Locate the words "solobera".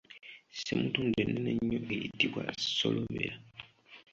2.75-3.35